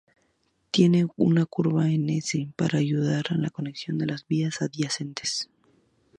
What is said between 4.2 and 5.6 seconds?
vías adyacentes.